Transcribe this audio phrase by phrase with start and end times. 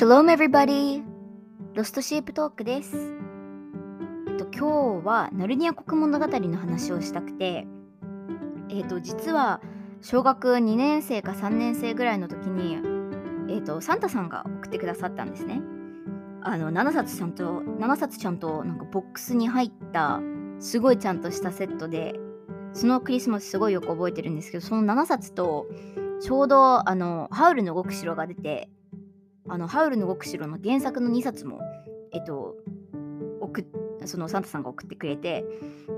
[0.00, 1.02] Shalom everybody!
[1.74, 2.96] ロストシープトークです。
[4.28, 7.66] えっと、今日はナルニア国物語の話をしたくて、
[8.70, 9.60] えっと、実は
[10.00, 12.78] 小学2年生か3年生ぐらいの時に、
[13.54, 15.60] えっと、サンタさんが送ってくださったんですね。
[16.40, 20.22] あの、7冊ちゃんと、7冊ちゃんとなんかボックスに入った、
[20.60, 22.14] すごいちゃんとしたセットで、
[22.72, 25.66] そのクリスマスすごいよく覚えてるんですけど、その7冊と、
[26.22, 28.70] ちょうどあの、ハウルの動く城が出て、
[29.50, 31.60] あのハウルの動く城の原作の2冊も、
[32.12, 32.56] えっと、
[33.40, 33.64] 送っ
[34.06, 35.44] そのサンタさんが送ってくれて、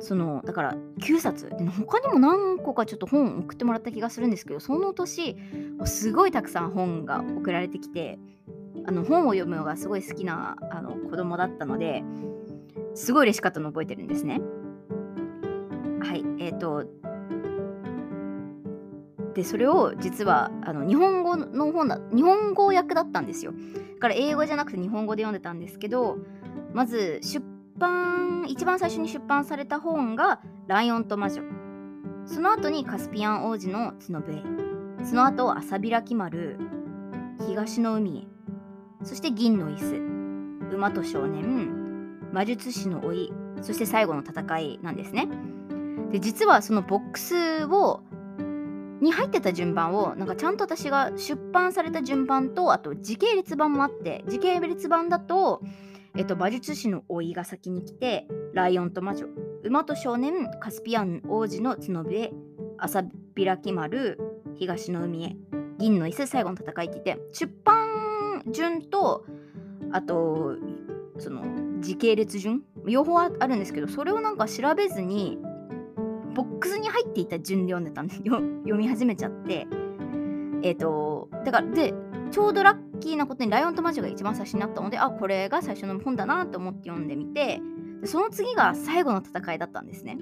[0.01, 1.49] そのだから9冊、
[1.87, 5.37] 他にも何個かちょっと本送ってもらった気がするんですけど、その年、
[5.85, 8.19] すごいたくさん本が送られてきて、
[8.85, 12.03] あの本を読むのがすごい好きなあの子供だったので、
[12.95, 14.41] すごい嬉しかったのを覚えてるんですね。
[16.01, 16.85] はい、えっ、と、
[19.35, 23.53] でそれを実はあの日本語の本だ日本語訳だったんですよ。
[23.53, 26.19] だから英語じゃなくて日本語で読んでたんですけど
[26.73, 27.45] まず出
[27.79, 31.43] 版一番最初に出版された本が「ライオンと魔女」
[32.27, 34.43] その後にカスピアン王子の角笛
[35.05, 36.59] その後朝開き丸
[37.47, 38.23] 東の海へ。
[39.05, 39.79] そして銀の椅
[40.71, 40.75] 子。
[40.77, 42.19] 馬と少年。
[42.33, 43.33] 魔術師の老い。
[43.61, 45.29] そして最後の戦いなんですね。
[46.11, 48.03] で実はそのボックスを
[49.03, 55.61] に入ってた順番をなんかちゃんと私が出版された順番とあと時系列版もあって時系列版だと、
[56.17, 59.27] えっと、魔術師の老いが先に来てライオンと魔女
[59.65, 62.33] 馬と少年カスピアン王子の角笛
[62.79, 63.03] 朝
[63.35, 64.19] 開き丸
[64.55, 65.37] 東の海へ
[65.79, 69.27] 銀の椅子最後の戦いって言って出版順と
[69.91, 70.57] あと
[71.19, 75.39] その時系列順両方あるんですけどそれをなんか調べずに
[76.35, 78.43] ボックスに入っていた順で読んでたんで 読
[78.77, 79.67] み始めちゃって。
[80.65, 81.93] えっ、ー、とだからで
[82.31, 87.61] ちょうどラッキーなことに「ライオンと魔女」が一番最初になったのであこれが最初の本だなと思って読んでみて
[88.01, 90.19] でその次が最後の戦いだったんですね。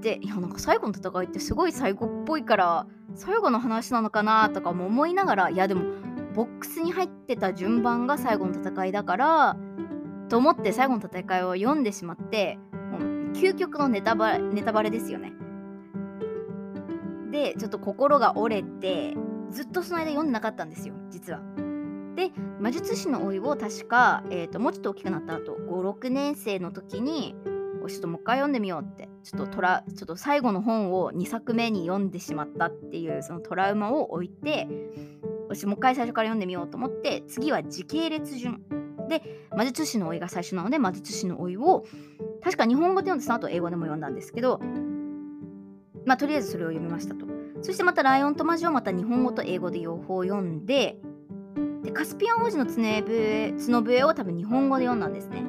[0.00, 5.82] でいやなんか最後の戦いってすごい最後っぽいから最後の話なのかなとかも思いながらいやでも
[6.34, 9.56] ボックスに入ってた順番が最後の戦いだから
[10.28, 12.58] と思って最後の戦いを読んでしまって
[13.34, 15.32] 究極のネタバレネタバレですよね。
[17.30, 19.16] でちょっと心が折れて
[19.50, 21.40] ずっとその間読んでなかったんですよ実は。
[22.14, 27.34] で魔術師の老いを確か、えーと、もうちょっと大きくなった後56年生の時に
[27.88, 34.68] ちょっともう一回読んでみようってちょっとトラちょっと最後の本を2作目に読んでしまったっていうそのトラウマを置いて
[35.48, 38.62] 私もう一回最初から読んでみようと思って次は時系列順
[39.08, 41.84] で魔術師の老いが最初なので魔術師の老いを
[42.42, 44.60] 確か日本語で読んでその後英語でも読んだんですけど
[46.04, 47.26] まあとりあえずそれを読みましたと。
[47.62, 50.98] そしてまたライオンと魔女をまた日本語と英語で両方読んで
[51.84, 55.44] でカスピアン王子の角笛角笛を多分日本語で読んだんですね。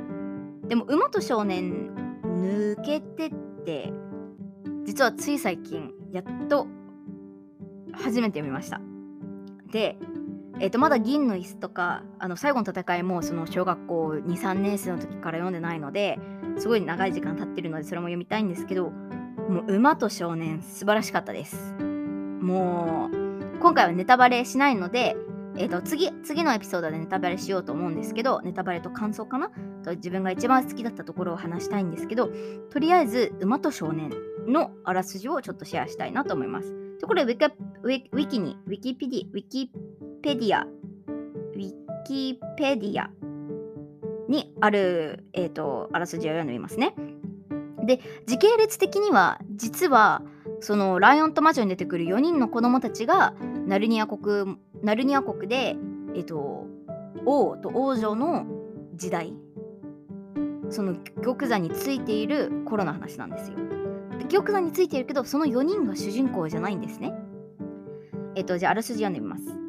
[0.67, 3.33] でも馬と少年抜けてっ
[3.65, 3.91] て
[4.85, 6.67] 実はつい最近やっと
[7.93, 8.79] 初めて読みました。
[9.71, 9.97] で
[10.59, 16.19] えー、とまだ銀の椅子とかあの最後の戦いもその小学校23年生の時から読んでないので
[16.57, 18.91] すごい長い時間経ってるのでそれも読みたいんですけど
[19.49, 21.73] もう馬と少年素晴らしかったです。
[22.41, 25.15] もう今回はネタバレしないので、
[25.57, 29.49] えー、と次次のエピソードでネタバレしようと思うんですけどネタバレと感想かな？
[29.83, 32.29] と自分が一番好きだったところを話したいんですけど
[32.69, 34.11] とりあえず馬と少年
[34.47, 36.73] のあらすじをちょっとシェアしたいなと思います。
[36.99, 39.69] ところでウィキウィキにウィキペディウィキ
[40.23, 41.73] ペディア、ウィ
[42.05, 43.09] キペディア
[44.29, 46.95] にある、えーと、あらすじを読んでみますね。
[47.85, 50.23] で、時系列的には、実は、
[50.61, 53.33] そのライオンと魔女に出てくる4人の子供たちが
[53.67, 55.75] ナルニア国ナルニア国で、
[56.15, 56.67] えーと、
[57.25, 58.45] 王と王女の
[58.95, 59.33] 時代
[60.69, 63.57] その玉座についている頃の話なんですよ。
[64.29, 67.13] 玉座についているけどその4人が主人公じゃないんですね。
[68.35, 69.62] えっ、とじゃああらすじ読んでみます。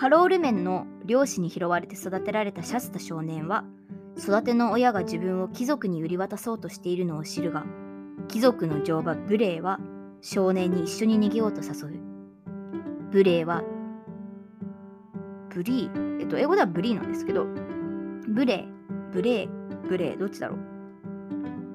[0.00, 3.66] カロール面の漁師に拾われて育てられたシャスタ少年は
[4.16, 7.66] 育ての親が自分を貴族に売り渡そうとしているのを知るが
[8.26, 9.78] 貴族の乗馬ブレイは
[10.22, 12.00] 少年に一緒に逃げようと誘う。
[13.10, 13.62] ブレイは
[15.50, 17.44] ブリーえっと英語ではブリーなんですけど
[18.26, 18.68] ブレイ
[19.12, 19.48] ブレイ
[19.86, 20.58] ブレイどっちだろう。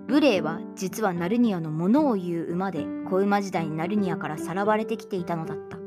[0.08, 5.85] ブレイは実はナルニアのものを言う馬で子馬時代にナルニアからさらわれてきていたのだった。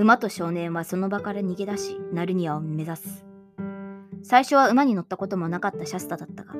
[0.00, 3.26] 馬と少年はその場から逃げ出し、ナルニアを目指す。
[4.22, 6.54] 最初は馬に乗ったこともなかったシャスタだったが、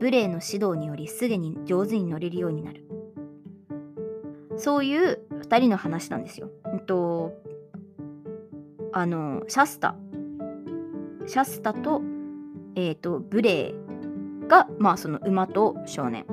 [0.00, 2.86] ブレーの指導によりすでに上手に乗れるようになる。
[4.56, 6.48] そういう2人の話なんですよ。
[6.72, 7.34] えっと、
[8.94, 9.94] あの、シャスタ。
[11.26, 12.00] シャスタと,、
[12.74, 13.74] えーと、ブレ
[14.48, 16.24] が、まあ、その馬と少年。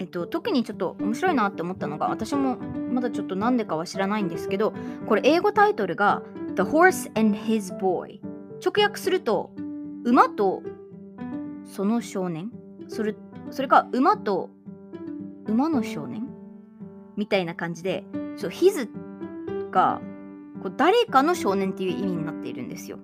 [0.00, 4.72] えっと、特にちょっと面白いなって思ったのが私もまだちょっと何でかは知らないんですけど
[5.06, 6.22] これ英語タイトルが
[6.54, 8.20] The Horse and His Boy
[8.64, 9.50] 直訳すると
[10.04, 10.62] 馬と
[11.64, 12.50] その少年？
[12.86, 13.16] それ
[13.50, 14.50] それか馬と
[15.46, 16.28] 馬の少年？
[17.16, 18.04] みたいな感じで
[18.36, 18.88] そう His
[19.70, 20.00] が
[20.62, 22.98] こう誰かの少年っていう意味になっているんですよ。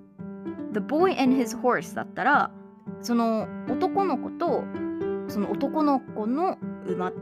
[0.72, 2.50] The boy and his horse だったら
[3.00, 4.64] その男の子と
[5.28, 7.12] その男の子の馬っ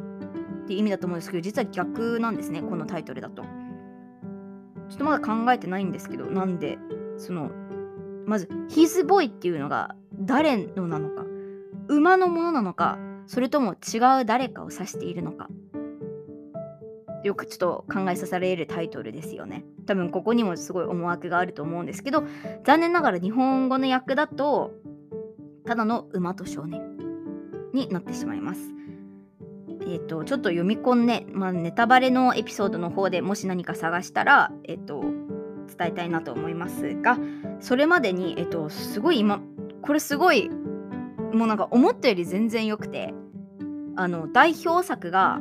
[0.67, 3.43] て意味だと思うんですけど実は逆なんですねこのタイトルだと。
[4.89, 6.77] ちょっとまだ考えてないんですけどなんで
[7.17, 7.51] その
[8.27, 11.25] まず his boy っていうのが誰のなのか
[11.89, 15.49] 馬のものなのかそれとも違う誰かを指しているのか
[17.25, 19.65] よくちょっと考えさせられるタイトルですよね。
[19.87, 22.25] 多分ここにもすごい思惑があると思うんですけど
[22.65, 24.73] 残念ながら日本語の訳だと
[25.65, 26.83] ただの馬と少年
[27.73, 28.61] になってしまいます。
[29.93, 35.05] えっ、ー、とちょっと読み込んで、まあ、ネタバレのエピソードの方でもし何か探したら、えっ、ー、と
[35.77, 37.19] 伝えたいなと思いますが
[37.61, 39.41] それまでに、えっ、ー、とすごい今
[39.83, 40.49] これすごい
[41.33, 43.15] もうなんか思ったより全然良くて
[43.97, 45.41] あの代表作が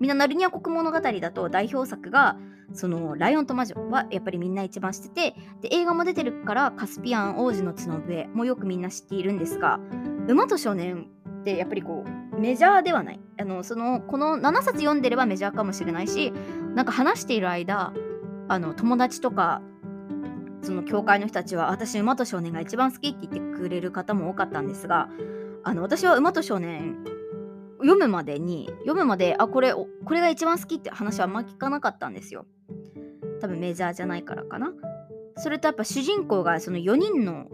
[0.00, 2.38] みんなナルニア国物語だと代表作が
[2.72, 9.78] そのライオンと魔女はやっぱりみんな一番知っててで映画も出てるからカスピアン王子の角笛もよくみんな知っているんですが
[10.26, 11.06] 馬と少年
[11.42, 13.20] ってやっぱりこうメジャーではない。
[13.38, 16.32] あのそのこの7冊読んでればメジャーかもしれないし
[16.74, 17.92] なんか話している間
[18.48, 19.62] あの友達とか
[20.62, 25.08] その教会の人たちは私馬と少年が一番好きって言ってくれる方も多かったんですが
[25.64, 26.96] あの私は馬と少年
[27.78, 32.46] 読むまでに読むまであこれこれが一番好きって話はあんま聞かなかったんですよ。
[33.40, 34.72] 多分メジャーじゃないからかな。
[35.36, 37.48] それとやっぱ主人公がその4人の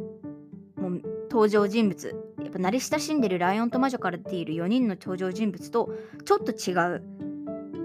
[0.76, 5.90] もう登場人物やっぱ慣れ親しんでるライオンと魔女から出ている4人の登場人物と
[6.24, 7.02] ちょっと違う。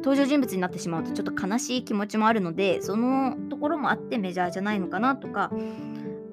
[0.03, 5.49] 登場人物になってしまうとちょっと悲しい気持ちもあるのでそのところもあってメジャーじゃないのかなとか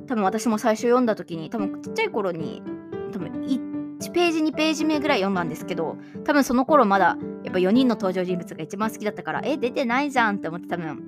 [0.09, 2.65] 多分私も最初読んだ時に多分ちっちゃい頃に
[3.13, 11.05] 多分1ページ2ページ目ぐらい読んだんですけど多分その頃まだやっぱ4人の登場人物が一番好きだったからえ出てないじゃんって思って多分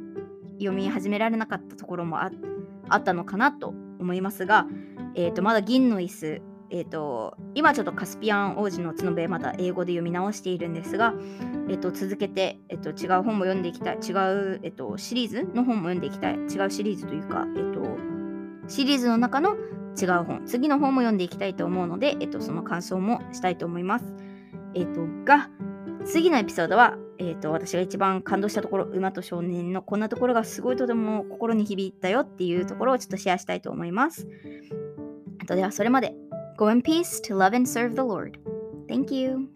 [0.58, 2.30] 読み始められなかったところもあ
[2.96, 4.68] ったのかなと思いますが、
[5.16, 6.42] えー、とまだ銀の椅子
[6.74, 11.12] えーと、今ちょっとカスピアン王子の角笛まだ英語で読み直しているんですが、
[11.68, 19.54] えーと、続けて、えーと、違う本も読んでいきたい違う、えー、とシリーズの本も読んでいきたい違うシリーズというか、えー、とシリーズの中の
[20.00, 24.06] 違う本次の本も読んでいきたいと思うので、えー、とその感想もしたいと思います。
[24.74, 25.50] えー、とが
[26.06, 34.26] 次のエピソードは、えー、と私が一番感動したところ馬と少年のこんなところがすごいとても心に響いたよっていうところをちょっとシェアしたいと思います。
[35.54, 36.14] ではそれまで
[36.56, 38.38] Go in peace to love and serve the Lord.
[38.88, 39.48] Thank you.